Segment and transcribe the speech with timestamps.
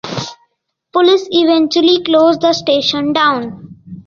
[0.93, 3.75] Police eventually closed the station down.